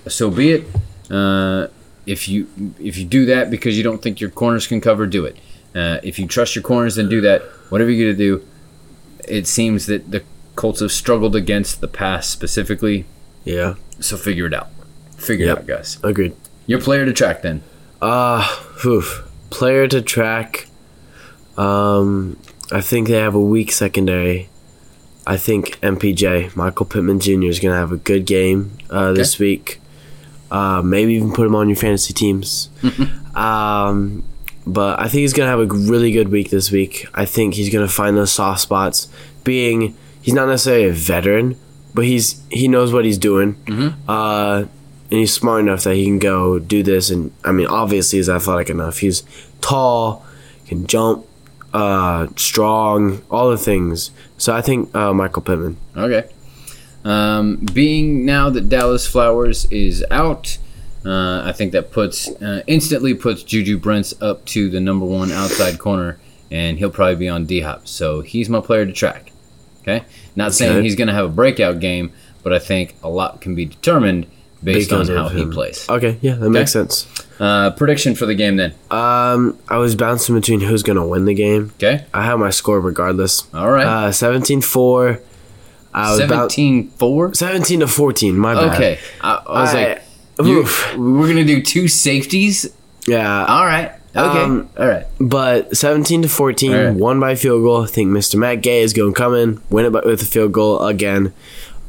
[0.08, 0.66] so be it.
[1.10, 1.68] Uh,
[2.06, 2.46] if you
[2.78, 5.36] if you do that because you don't think your corners can cover, do it.
[5.74, 7.42] Uh, if you trust your corners, then do that.
[7.70, 8.46] Whatever you're gonna do,
[9.26, 10.22] it seems that the
[10.54, 13.06] Colts have struggled against the pass specifically.
[13.44, 14.68] Yeah, So figure it out.
[15.24, 15.56] Figure Yep.
[15.56, 15.98] it out, guys.
[16.02, 16.34] agreed.
[16.66, 17.62] Your player to track then.
[18.00, 18.46] Uh,
[18.84, 19.22] oof.
[19.50, 20.66] Player to track.
[21.56, 22.36] Um,
[22.72, 24.48] I think they have a weak secondary.
[25.26, 27.44] I think MPJ, Michael Pittman Jr.
[27.44, 29.80] is going to have a good game uh, this week.
[30.50, 32.68] Uh, maybe even put him on your fantasy teams.
[33.34, 34.24] um,
[34.66, 37.06] but I think he's going to have a really good week this week.
[37.14, 39.08] I think he's going to find those soft spots.
[39.44, 41.56] Being, he's not necessarily a veteran,
[41.94, 43.56] but he's he knows what he's doing.
[44.08, 44.64] Uh,
[45.10, 47.10] and he's smart enough that he can go do this.
[47.10, 48.98] And I mean, obviously, he's athletic enough.
[48.98, 49.22] He's
[49.60, 50.24] tall,
[50.66, 51.26] can jump,
[51.72, 54.10] uh, strong, all the things.
[54.38, 55.76] So I think uh, Michael Pittman.
[55.96, 56.28] Okay.
[57.04, 60.56] Um, being now that Dallas Flowers is out,
[61.04, 65.30] uh, I think that puts uh, instantly puts Juju Brents up to the number one
[65.30, 66.18] outside corner,
[66.50, 67.86] and he'll probably be on D Hop.
[67.86, 69.32] So he's my player to track.
[69.82, 70.06] Okay.
[70.34, 72.10] Not saying he's going to have a breakout game,
[72.42, 74.26] but I think a lot can be determined
[74.64, 75.88] based Because on how he plays.
[75.88, 77.06] Okay, yeah, that makes sense.
[77.38, 78.72] Uh, prediction for the game then.
[78.90, 81.72] Um, I was bouncing between who's gonna win the game.
[81.76, 82.04] Okay.
[82.14, 83.46] I have my score regardless.
[83.54, 83.84] All right.
[83.86, 85.20] Uh, 17-4.
[85.92, 87.34] I was about 17 4.
[87.34, 88.36] 17 to 14.
[88.36, 88.74] My bad.
[88.74, 88.98] Okay.
[89.20, 90.02] I, I was I- like,
[90.46, 90.96] oof.
[90.96, 92.72] we're going to do two safeties?
[93.06, 93.44] Yeah.
[93.46, 93.92] All right.
[94.16, 94.40] Okay.
[94.42, 95.06] Um, All right.
[95.20, 96.94] But 17 to 14, All right.
[96.94, 97.82] won by field goal.
[97.82, 98.36] I think Mr.
[98.36, 101.32] Matt Gay is going to come in, win it by, with a field goal again.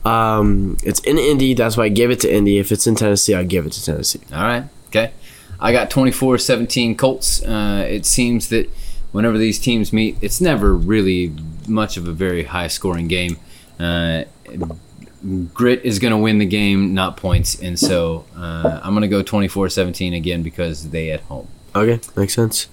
[0.05, 1.53] Um, it's in Indy.
[1.53, 2.59] That's why I give it to Indy.
[2.59, 4.21] If it's in Tennessee, I give it to Tennessee.
[4.31, 4.63] All right.
[4.87, 5.11] Okay.
[5.59, 7.43] I got 24 17 Colts.
[7.43, 8.69] Uh, it seems that
[9.11, 11.33] whenever these teams meet, it's never really
[11.67, 13.37] much of a very high scoring game.
[13.79, 14.25] Uh,
[15.53, 17.59] grit is going to win the game, not points.
[17.59, 21.47] And so uh, I'm going to go 24 17 again because they at home.
[21.75, 22.67] Okay, makes sense.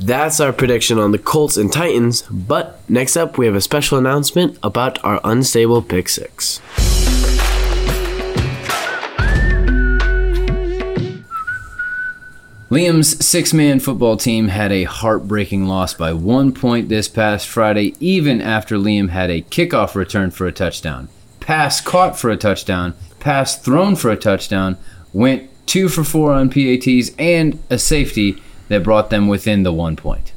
[0.00, 2.22] That's our prediction on the Colts and Titans.
[2.22, 6.60] But next up, we have a special announcement about our unstable pick six.
[12.70, 17.94] Liam's six man football team had a heartbreaking loss by one point this past Friday,
[17.98, 21.08] even after Liam had a kickoff return for a touchdown,
[21.40, 24.76] pass caught for a touchdown, pass thrown for a touchdown,
[25.14, 29.96] went two for four on PATs, and a safety that brought them within the one
[29.96, 30.32] point.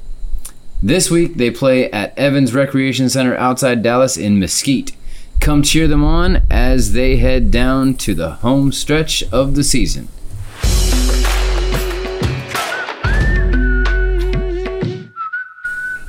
[0.83, 4.95] This week they play at Evans Recreation Center outside Dallas in Mesquite.
[5.39, 10.07] Come cheer them on as they head down to the home stretch of the season.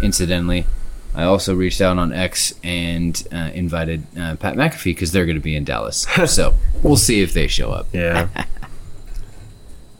[0.02, 0.66] Incidentally,
[1.14, 5.36] I also reached out on X and uh, invited uh, Pat McAfee because they're going
[5.36, 6.06] to be in Dallas.
[6.26, 7.86] so we'll see if they show up.
[7.92, 8.28] Yeah.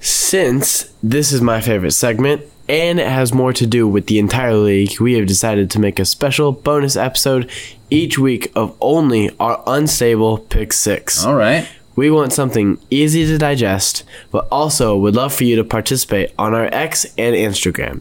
[0.03, 4.55] Since this is my favorite segment and it has more to do with the entire
[4.55, 7.49] league, we have decided to make a special bonus episode
[7.89, 11.25] each week of only our unstable pick six.
[11.25, 11.69] All right.
[11.95, 16.53] We want something easy to digest, but also would love for you to participate on
[16.53, 18.01] our X and Instagram.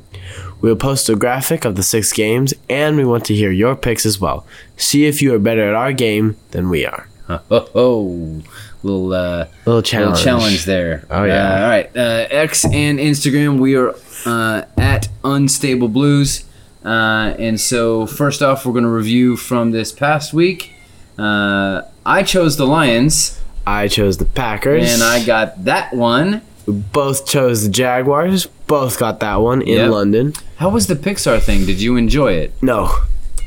[0.59, 4.07] We'll post a graphic of the six games, and we want to hear your picks
[4.07, 4.45] as well.
[4.75, 7.07] See if you are better at our game than we are.
[7.49, 8.41] Oh, oh.
[8.83, 10.11] Little uh, Little challenge.
[10.19, 11.05] little challenge there.
[11.09, 11.53] Oh, yeah.
[11.53, 11.97] Uh, all right.
[11.97, 13.93] Uh, X and Instagram, we are
[14.25, 16.45] uh, at Unstable Blues.
[16.83, 20.71] Uh, and so, first off, we're going to review from this past week.
[21.17, 24.91] Uh, I chose the Lions, I chose the Packers.
[24.91, 26.41] and I got that one.
[26.65, 28.47] We both chose the Jaguars.
[28.65, 29.91] Both got that one in Yep.
[29.91, 30.33] London.
[30.57, 31.65] How was the Pixar thing?
[31.65, 32.53] Did you enjoy it?
[32.61, 32.91] No.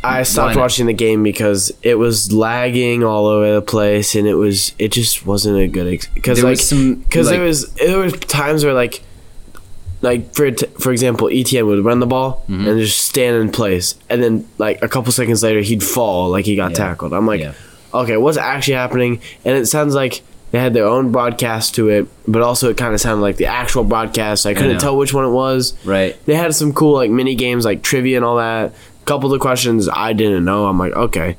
[0.06, 4.34] I stopped watching the game because it was lagging all over the place, and it
[4.34, 7.98] was it just wasn't a good because There like some, because like- there was there
[7.98, 9.02] was times where like
[10.02, 12.68] like for for example ETN would run the ball Mm-hmm.
[12.68, 16.44] and just stand in place, and then like a couple seconds later he'd fall like
[16.44, 16.76] he got Yeah.
[16.76, 17.12] tackled.
[17.12, 17.52] I'm like, Yeah.
[17.92, 19.20] okay, what's actually happening?
[19.44, 22.94] And it sounds like they had their own broadcast to it, but also it kind
[22.94, 24.46] of sounded like the actual broadcast.
[24.46, 24.78] I couldn't know.
[24.78, 25.74] tell which one it was.
[25.84, 26.14] Right.
[26.26, 28.72] They had some cool like mini games like trivia and all that.
[29.04, 30.66] Couple of the questions I didn't know.
[30.66, 31.36] I'm like, okay.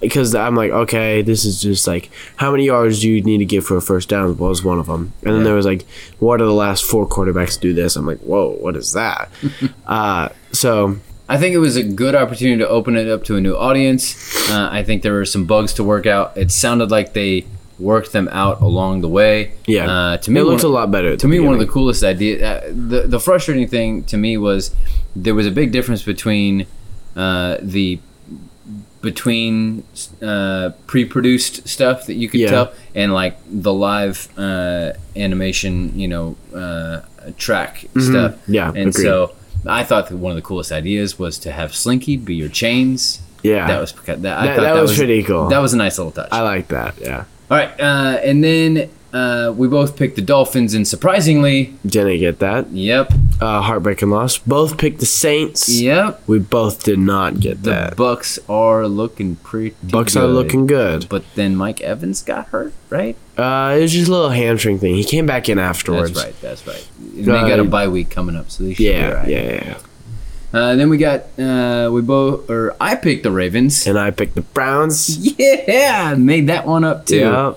[0.00, 3.44] Because I'm like, okay, this is just like how many yards do you need to
[3.46, 5.12] get for a first down was one of them.
[5.22, 5.86] And then there was like,
[6.18, 7.96] what are the last four quarterbacks to do this?
[7.96, 9.30] I'm like, whoa, what is that?
[9.86, 10.96] uh, so
[11.28, 14.50] I think it was a good opportunity to open it up to a new audience.
[14.50, 16.36] Uh, I think there were some bugs to work out.
[16.36, 17.46] It sounded like they
[17.78, 19.52] worked them out along the way.
[19.66, 21.16] yeah, Uh, to me, it looked one- a lot better.
[21.16, 24.74] to me one of the coolest ideas uh, the, the frustrating thing to me was
[25.16, 26.66] there was a big difference between
[27.16, 27.98] uh, the
[29.00, 29.84] between
[30.22, 32.48] uh, pre-produced stuff that you could Yeah.
[32.50, 37.00] tell and like the live uh, animation you know uh,
[37.36, 38.54] track stuff Mm-hmm.
[38.54, 38.94] Yeah, and agreed.
[39.02, 39.34] so
[39.66, 43.20] I thought that one of the coolest ideas was to have Slinky be your chains.
[43.42, 43.66] Yeah.
[43.66, 45.48] That was that, I That- thought that was pretty cool.
[45.48, 46.28] That was a nice little touch.
[46.32, 46.94] I like that.
[47.00, 47.24] Yeah.
[47.50, 52.40] All right, uh, and then uh, we both picked the Dolphins, and surprisingly, Didn't get
[52.40, 52.70] that.
[52.72, 54.38] yep, Uh, heartbreaking loss.
[54.38, 55.68] Both picked the Saints.
[55.80, 57.96] yep, We both did not get the that.
[57.96, 59.76] Bucks are looking pretty.
[59.82, 60.34] Bucks are good.
[60.34, 61.08] looking good.
[61.08, 63.16] but then Mike Evans got hurt, right?
[63.38, 64.94] Uh, it was just a little hamstring thing.
[64.96, 66.12] He came back in afterwards.
[66.14, 66.40] That's right.
[66.40, 66.88] That's right.
[67.00, 69.28] And they got a Uh, bye week coming up, so they should be Yeah, right.
[69.28, 69.78] yeah, yeah.
[70.52, 73.86] Uh, then we got uh, we both or I picked the Ravens.
[73.88, 75.18] And I picked the Browns.
[75.38, 77.18] Yeah, made that one up too.
[77.18, 77.54] Yeah.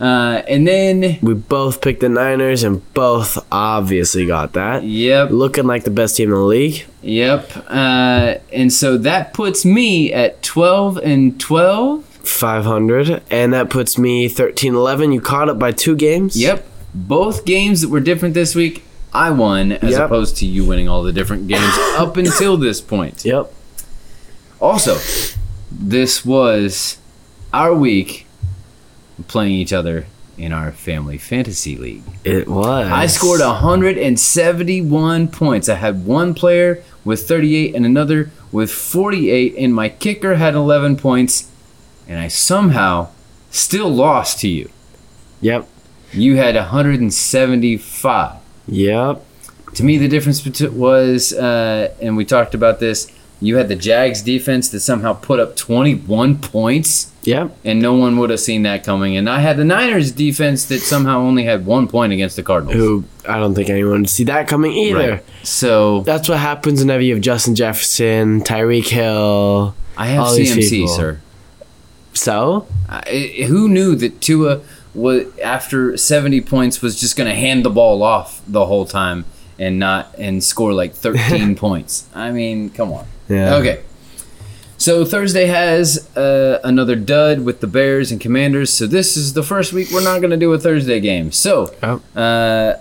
[0.00, 4.84] Uh, and then We both picked the Niners, and both obviously got that.
[4.84, 6.84] yep, Looking like the best team in the league.
[7.02, 7.50] yep.
[7.68, 12.04] Uh, and so that puts me at twelve and twelve.
[12.24, 13.22] 500.
[13.30, 15.12] And that puts me 13 11.
[15.12, 16.36] You caught up by two games.
[16.38, 16.66] Yep.
[16.94, 18.82] Both games that were different this week,
[19.14, 20.00] I won, as Yep.
[20.06, 23.24] opposed to you winning all the different games up until this point.
[23.24, 23.50] Yep.
[24.60, 24.98] Also,
[25.70, 26.98] this was
[27.52, 28.26] our week
[29.26, 32.02] playing each other in our family fantasy league.
[32.24, 32.86] It was.
[32.86, 35.68] I scored 171 points.
[35.68, 40.96] I had one player with 38 and another with 48, and my kicker had 11
[40.96, 41.50] points,
[42.06, 43.08] and I somehow
[43.50, 44.70] still lost to you.
[45.40, 45.68] Yep.
[46.12, 48.36] You had 175.
[48.66, 49.24] Yep.
[49.74, 53.12] To me, the difference was, uh, and we talked about this.
[53.40, 57.56] You had the Jags defense that somehow put up 21 points, Yep.
[57.64, 59.16] and no one would have seen that coming.
[59.16, 62.76] And I had the Niners defense that somehow only had one point against the Cardinals.
[62.76, 65.10] Who I don't think anyone would see that coming either.
[65.12, 65.24] Right.
[65.44, 69.74] So That's what happens whenever you have Justin Jefferson, Tyreek Hill.
[69.96, 71.20] I have All CMC, sir.
[72.14, 74.60] So I, who knew that Tua
[74.94, 79.24] was after 70 points was just going to hand the ball off the whole time
[79.58, 82.06] and not and score like 13 points?
[82.14, 83.06] I mean, come on.
[83.28, 83.56] Yeah.
[83.56, 83.80] Okay.
[84.76, 88.70] So Thursday has uh, another dud with the Bears and Commanders.
[88.72, 91.32] So this is the first week we're not going to do a Thursday game.
[91.32, 92.00] So, Oh.
[92.20, 92.78] uh,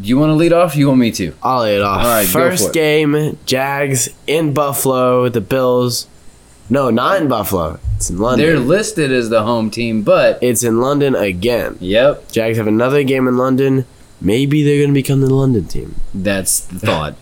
[0.00, 0.74] you want to lead off?
[0.74, 1.34] Or you want me to?
[1.42, 2.02] I'll lead off.
[2.02, 5.28] All right, First game, Jags in Buffalo.
[5.28, 6.06] The Bills.
[6.70, 7.78] No, not in Buffalo.
[7.96, 8.46] It's in London.
[8.46, 11.76] They're listed as the home team, but it's in London again.
[11.80, 13.84] yep, Jags have another game in London.
[14.20, 15.94] Maybe they're going to become the London team.
[16.14, 17.14] that's the thought.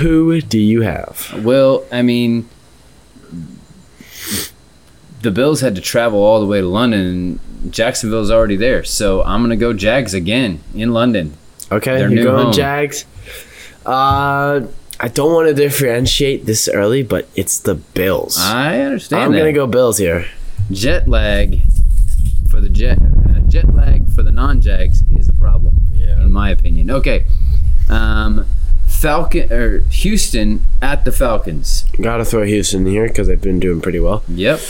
[0.00, 1.32] Who do you have?
[1.44, 2.48] Well, I mean,
[5.22, 8.84] the Bills had to travel all the way to London, and Jacksonville's already there.
[8.84, 11.34] So I'm going to go Jags again in London.
[11.72, 12.52] Okay, Their you're going home.
[12.52, 13.04] Jags.
[13.86, 14.66] Uh,
[15.00, 18.36] I don't want to differentiate this early, but it's the Bills.
[18.40, 20.26] I understand I'm going to go Bills here.
[20.70, 21.62] jet lag
[22.50, 26.20] for the jet uh, jet lag for the non-Jags is a problem, Yeah.
[26.22, 26.90] in my opinion.
[26.90, 27.26] Okay,
[27.88, 28.46] um,
[29.04, 31.84] Falcon or Houston at the Falcons.
[32.00, 34.22] Got to throw Houston here because they've been doing pretty well.
[34.28, 34.60] Yep,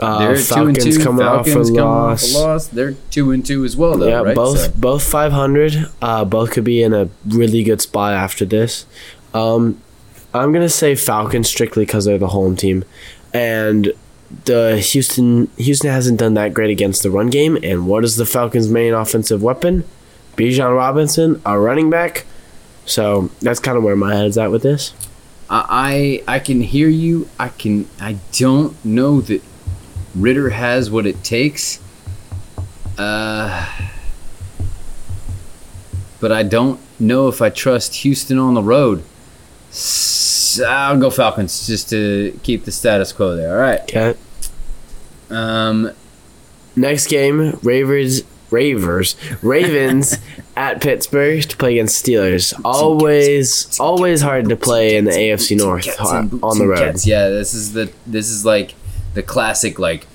[0.00, 1.04] Uh, they're Falcons two and two.
[1.04, 2.34] coming Falcons off a loss.
[2.34, 2.66] off a loss.
[2.66, 4.08] They're two and two as well, though.
[4.08, 4.34] Yeah, right?
[4.34, 5.86] both So- both 500.
[6.02, 8.84] Uh, both could be in a really good spot after this.
[9.32, 9.78] Um,
[10.34, 12.84] I'm gonna say Falcons strictly because they're the home team,
[13.32, 13.92] and
[14.46, 17.56] the Houston Houston hasn't done that great against the run game.
[17.62, 19.84] And what is the Falcons' main offensive weapon?
[20.36, 22.26] Bijan Robinson, a running back.
[22.86, 24.92] So that's kind of where my head's at with this.
[25.48, 27.28] I I I can hear you.
[27.38, 27.88] I can.
[28.00, 29.42] I don't know that
[30.14, 31.80] Ridder has what it takes.
[32.96, 33.66] Uh,
[36.20, 39.02] but I don't know if I trust Houston on the road.
[39.70, 43.54] So I'll go Falcons just to keep the status quo there.
[43.54, 43.80] All right.
[43.80, 44.14] Okay.
[45.30, 45.90] Um,
[46.76, 48.22] Next game, Ravers,
[48.54, 50.16] Ravers, Ravens
[50.56, 52.58] at Pittsburgh to play against Steelers.
[52.64, 57.04] Always, always hard to play in the AFC North Cats and boots on the road.
[57.04, 58.74] Yeah, this is the this is like
[59.14, 60.06] the classic like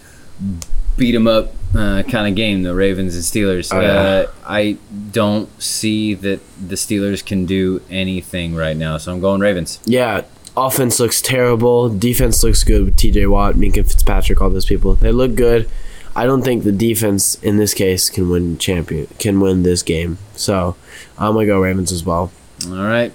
[0.98, 2.64] beat 'em up uh, kind of game.
[2.64, 3.74] The Ravens and Steelers.
[3.74, 3.88] Oh, yeah.
[3.88, 4.78] uh, I
[5.12, 9.80] don't see that the Steelers can do anything right now, so I'm going Ravens.
[9.86, 10.24] Yeah,
[10.56, 11.90] offense looks terrible.
[11.90, 13.28] Defense looks good with T.J.
[13.28, 14.96] Watt, Minkah Fitzpatrick, all those people.
[14.96, 15.70] They look good.
[16.16, 20.18] I don't think the defense in this case can win champion can win this game.
[20.36, 20.76] So
[21.18, 22.32] I'm gonna go Ravens as well.
[22.68, 23.14] All right.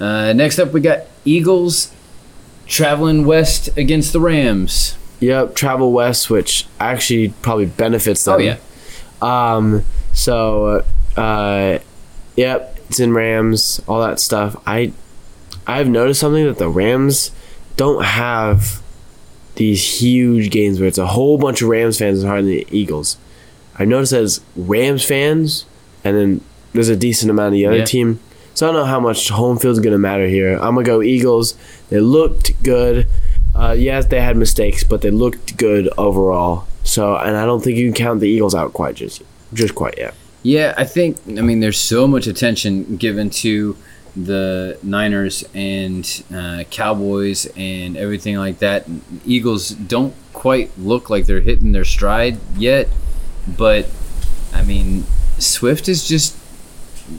[0.00, 1.92] Uh, next up, we got Eagles
[2.66, 4.96] traveling west against the Rams.
[5.20, 8.34] Yep, travel west, which actually probably benefits them.
[8.34, 8.56] Oh yeah,
[9.20, 9.84] Um.
[10.12, 10.84] So,
[11.16, 11.78] uh,
[12.36, 14.56] yep, it's in Rams, all that stuff.
[14.66, 14.92] I,
[15.66, 17.30] I've noticed something that the Rams
[17.76, 18.82] don't have
[19.58, 23.16] these huge games where it's a whole bunch of Rams fans and hardly the Eagles.
[23.78, 25.66] I've noticed that it's Rams fans,
[26.02, 26.40] and then
[26.72, 27.84] there's a decent amount of the other Yeah.
[27.84, 28.20] team.
[28.54, 30.54] So I don't know how much home field's going to matter here.
[30.56, 31.54] I'm going to go Eagles.
[31.90, 33.06] They looked good.
[33.54, 36.66] Uh, yes, they had mistakes, but they looked good overall.
[36.82, 39.22] So, and I don't think you can count the Eagles out quite just
[39.54, 40.14] just quite yet.
[40.42, 41.16] Yeah, I think.
[41.26, 43.76] I mean, there's so much attention given to
[44.14, 48.86] the Niners and uh, Cowboys and everything like that.
[49.24, 52.88] Eagles don't quite look like they're hitting their stride yet,
[53.56, 53.88] but
[54.52, 55.04] I mean,
[55.38, 56.36] Swift is just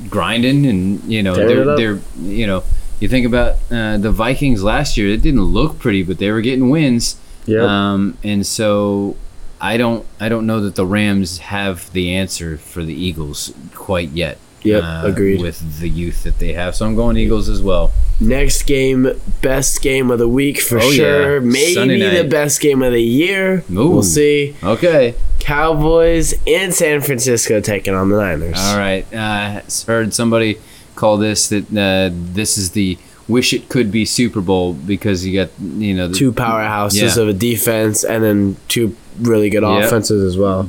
[0.10, 2.64] grinding, and you know they're they're you know
[3.00, 5.10] you think about uh, the Vikings last year.
[5.10, 7.20] It didn't look pretty, but they were getting wins.
[7.46, 7.62] Yep.
[7.62, 9.16] Um, and so
[9.62, 14.10] I don't I don't know that the Rams have the answer for the Eagles quite
[14.10, 14.38] yet.
[14.64, 15.41] Yep, uh, agreed.
[15.41, 17.91] With the youth that they have, so I'm going Eagles as well.
[18.20, 19.10] Next game,
[19.41, 20.95] best game of the week for Oh, yeah.
[20.95, 21.41] sure.
[21.41, 22.30] Maybe Sunday the night.
[22.30, 23.64] best game of the year.
[23.72, 23.89] Ooh.
[23.89, 24.55] We'll see.
[24.62, 28.57] Okay, Cowboys in San Francisco taking on the Niners.
[28.60, 29.05] all right.
[29.14, 30.57] Uh, heard somebody
[30.95, 32.97] call this that uh, this is the
[33.30, 37.22] wish it could be Super Bowl because you got you know the, Two powerhouses Yeah.
[37.22, 39.86] of a defense and then two really good Yep.
[39.86, 40.68] offenses as well.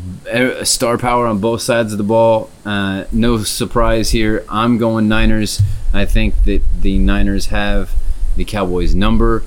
[0.65, 2.51] star power on both sides of the ball.
[2.67, 4.45] Uh, no surprise here.
[4.49, 5.63] I'm going Niners.
[5.95, 7.91] I think that the Niners have
[8.37, 9.43] the Cowboys' number,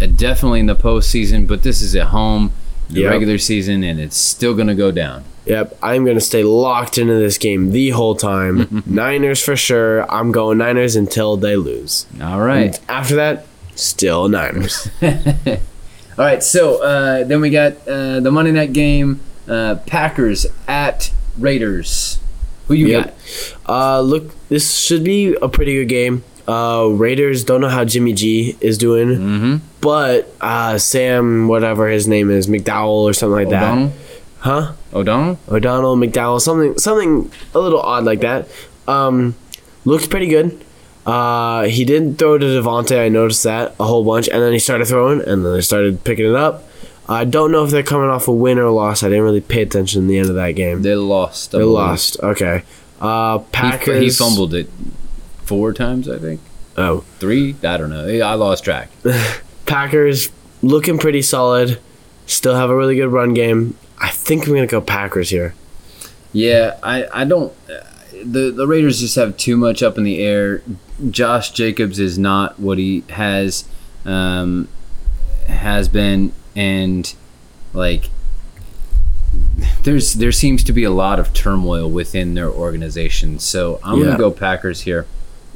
[0.00, 1.46] uh, definitely in the postseason.
[1.46, 2.52] But this is at home,
[2.88, 3.10] the Yep.
[3.10, 5.24] regular season, and it's still going to go down.
[5.46, 8.82] Yep, I'm going to stay locked into this game the whole time.
[8.86, 10.10] Niners for sure.
[10.10, 12.06] I'm going Niners until they lose.
[12.20, 12.76] All right.
[12.76, 14.88] And after that, still Niners.
[15.02, 15.14] All
[16.18, 16.42] right.
[16.42, 22.18] So uh, then we got uh, the Monday night game: uh, Packers at Raiders.
[22.68, 23.04] Who you Yep.
[23.64, 23.70] got?
[23.70, 26.24] Uh, look, this should be a pretty good game.
[26.48, 29.56] Uh, Raiders don't know how Jimmy G is doing, Mm-hmm.
[29.80, 33.88] but uh, Sam, whatever his name is, McDowell or something like O'Donnell.
[33.88, 33.94] that,
[34.38, 34.72] huh?
[34.96, 35.38] O'Donnell.
[35.48, 38.48] O'Donnell, McDowell, something, something a little odd like that.
[38.88, 39.34] Um,
[39.84, 40.62] looks pretty good.
[41.04, 42.98] Uh, he didn't throw to Davante.
[42.98, 46.02] I noticed that a whole bunch, and then he started throwing, and then they started
[46.02, 46.64] picking it up.
[47.08, 49.04] I don't know if they're coming off a win or a loss.
[49.04, 50.82] I didn't really pay attention in the end of that game.
[50.82, 51.54] They lost.
[51.54, 51.74] I They believe.
[51.74, 52.18] lost.
[52.20, 52.62] Okay.
[53.00, 54.02] Uh, He, Packers.
[54.02, 54.68] he fumbled it
[55.44, 56.40] four times, I think.
[56.76, 57.54] Oh, Three?
[57.62, 58.06] I don't know.
[58.06, 58.90] I lost track.
[59.66, 60.30] Packers
[60.62, 61.78] looking pretty solid.
[62.26, 63.76] Still have a really good run game.
[63.98, 65.54] I think I'm gonna go Packers here.
[66.32, 67.52] Yeah, I, I don't.
[67.70, 67.80] Uh,
[68.24, 70.62] the the Raiders just have too much up in the air.
[71.10, 73.64] Josh Jacobs is not what he has
[74.04, 74.68] um,
[75.48, 77.14] has been, and
[77.72, 78.10] like
[79.84, 83.38] there's there seems to be a lot of turmoil within their organization.
[83.38, 84.04] So I'm Yeah.
[84.06, 85.06] gonna go Packers here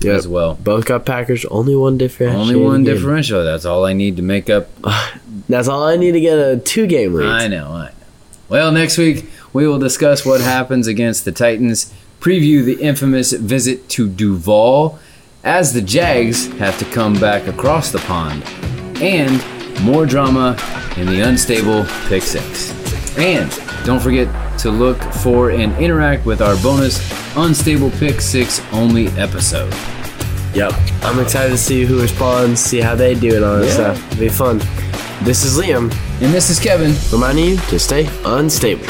[0.01, 0.17] Yep.
[0.17, 0.55] as well.
[0.55, 1.45] Both got Packers.
[1.47, 2.35] Only one difference.
[2.35, 3.45] Only one differential.
[3.45, 4.69] That's all I need to make up
[5.49, 7.27] That's all I need to get a two game lead.
[7.27, 7.91] I know, I know.
[8.51, 13.89] Well, next week we will discuss what happens against the Titans, preview the infamous visit
[13.91, 14.99] to Duval,
[15.45, 18.43] as the Jags have to come back across the pond,
[19.01, 19.41] and
[19.83, 20.57] more drama
[20.97, 22.73] in the unstable pick six.
[23.17, 23.49] And
[23.87, 24.29] don't forget
[24.59, 26.99] to look for and interact with our bonus
[27.37, 29.73] unstable pick six only episode.
[30.55, 30.73] Yep.
[31.03, 33.73] I'm excited to see who responds, see how they do it all that Yeah.
[33.95, 34.07] stuff.
[34.13, 34.59] It'll be fun.
[35.23, 36.95] This is Liam, And this is Kevin.
[37.11, 38.85] reminding you to stay unstable.